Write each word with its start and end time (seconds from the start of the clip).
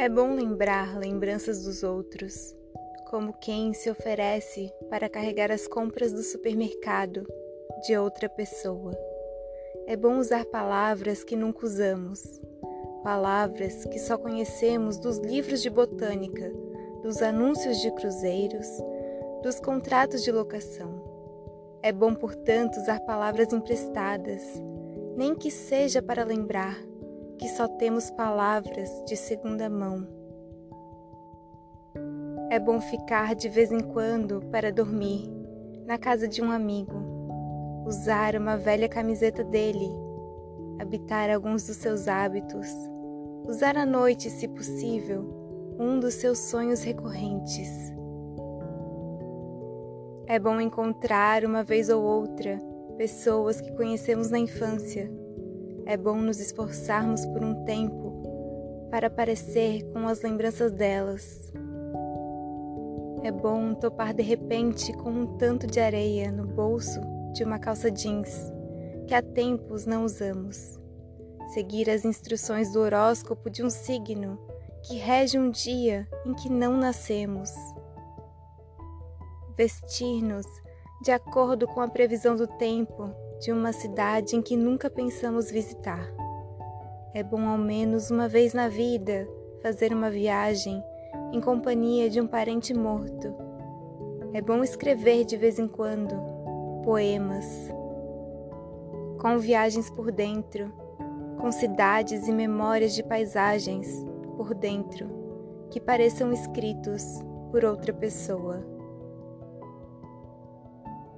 É 0.00 0.08
bom 0.08 0.32
lembrar 0.32 0.96
lembranças 0.96 1.64
dos 1.64 1.82
outros, 1.82 2.54
como 3.10 3.32
quem 3.32 3.74
se 3.74 3.90
oferece 3.90 4.72
para 4.88 5.08
carregar 5.08 5.50
as 5.50 5.66
compras 5.66 6.12
do 6.12 6.22
supermercado 6.22 7.26
de 7.84 7.96
outra 7.96 8.28
pessoa. 8.28 8.96
É 9.88 9.96
bom 9.96 10.18
usar 10.18 10.44
palavras 10.44 11.24
que 11.24 11.34
nunca 11.34 11.66
usamos, 11.66 12.22
palavras 13.02 13.84
que 13.86 13.98
só 13.98 14.16
conhecemos 14.16 14.98
dos 14.98 15.18
livros 15.18 15.60
de 15.62 15.68
botânica, 15.68 16.48
dos 17.02 17.20
anúncios 17.20 17.78
de 17.80 17.90
cruzeiros, 17.90 18.68
dos 19.42 19.58
contratos 19.58 20.22
de 20.22 20.30
locação. 20.30 21.02
É 21.82 21.90
bom, 21.90 22.14
portanto, 22.14 22.76
usar 22.76 23.00
palavras 23.00 23.52
emprestadas, 23.52 24.44
nem 25.16 25.34
que 25.34 25.50
seja 25.50 26.00
para 26.00 26.22
lembrar 26.22 26.87
que 27.38 27.48
só 27.48 27.68
temos 27.68 28.10
palavras 28.10 28.90
de 29.06 29.16
segunda 29.16 29.70
mão. 29.70 30.06
É 32.50 32.58
bom 32.58 32.80
ficar 32.80 33.34
de 33.34 33.48
vez 33.48 33.70
em 33.70 33.80
quando 33.80 34.40
para 34.50 34.72
dormir 34.72 35.30
na 35.86 35.96
casa 35.96 36.26
de 36.26 36.42
um 36.42 36.50
amigo, 36.50 37.84
usar 37.86 38.34
uma 38.34 38.56
velha 38.56 38.88
camiseta 38.88 39.44
dele, 39.44 39.88
habitar 40.78 41.30
alguns 41.30 41.66
dos 41.66 41.76
seus 41.76 42.08
hábitos, 42.08 42.68
usar 43.46 43.76
à 43.76 43.86
noite, 43.86 44.28
se 44.28 44.48
possível, 44.48 45.76
um 45.78 46.00
dos 46.00 46.14
seus 46.14 46.38
sonhos 46.38 46.82
recorrentes. 46.82 47.70
É 50.26 50.38
bom 50.38 50.60
encontrar 50.60 51.44
uma 51.44 51.62
vez 51.62 51.88
ou 51.88 52.02
outra 52.02 52.58
pessoas 52.96 53.60
que 53.60 53.72
conhecemos 53.76 54.28
na 54.30 54.38
infância 54.38 55.08
é 55.88 55.96
bom 55.96 56.16
nos 56.16 56.38
esforçarmos 56.38 57.24
por 57.24 57.42
um 57.42 57.64
tempo 57.64 58.88
para 58.90 59.08
parecer 59.08 59.90
com 59.90 60.06
as 60.06 60.20
lembranças 60.20 60.70
delas. 60.70 61.50
É 63.22 63.32
bom 63.32 63.72
topar 63.72 64.12
de 64.12 64.22
repente 64.22 64.92
com 64.92 65.08
um 65.08 65.38
tanto 65.38 65.66
de 65.66 65.80
areia 65.80 66.30
no 66.30 66.46
bolso 66.46 67.00
de 67.32 67.42
uma 67.42 67.58
calça 67.58 67.90
jeans 67.90 68.52
que 69.06 69.14
há 69.14 69.22
tempos 69.22 69.86
não 69.86 70.04
usamos. 70.04 70.78
Seguir 71.54 71.88
as 71.88 72.04
instruções 72.04 72.70
do 72.70 72.80
horóscopo 72.80 73.48
de 73.48 73.64
um 73.64 73.70
signo 73.70 74.38
que 74.82 74.96
rege 74.96 75.38
um 75.38 75.50
dia 75.50 76.06
em 76.26 76.34
que 76.34 76.50
não 76.50 76.76
nascemos. 76.76 77.50
Vestir-nos 79.56 80.46
de 81.02 81.12
acordo 81.12 81.66
com 81.66 81.80
a 81.80 81.88
previsão 81.88 82.36
do 82.36 82.46
tempo 82.46 83.10
de 83.40 83.52
uma 83.52 83.72
cidade 83.72 84.36
em 84.36 84.42
que 84.42 84.56
nunca 84.56 84.90
pensamos 84.90 85.50
visitar. 85.50 86.12
É 87.14 87.22
bom 87.22 87.48
ao 87.48 87.58
menos 87.58 88.10
uma 88.10 88.28
vez 88.28 88.52
na 88.52 88.68
vida 88.68 89.28
fazer 89.62 89.92
uma 89.92 90.10
viagem 90.10 90.82
em 91.32 91.40
companhia 91.40 92.08
de 92.08 92.20
um 92.20 92.26
parente 92.26 92.74
morto. 92.74 93.34
É 94.32 94.40
bom 94.40 94.62
escrever 94.62 95.24
de 95.24 95.36
vez 95.36 95.58
em 95.58 95.66
quando 95.66 96.14
poemas, 96.84 97.70
com 99.20 99.38
viagens 99.38 99.90
por 99.90 100.10
dentro, 100.10 100.72
com 101.40 101.50
cidades 101.50 102.28
e 102.28 102.32
memórias 102.32 102.94
de 102.94 103.02
paisagens 103.02 103.88
por 104.36 104.54
dentro 104.54 105.18
que 105.70 105.80
pareçam 105.80 106.32
escritos 106.32 107.02
por 107.50 107.64
outra 107.64 107.92
pessoa. 107.92 108.64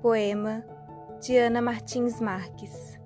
Poema 0.00 0.64
Diana 1.20 1.60
Martins 1.60 2.20
Marques 2.20 2.98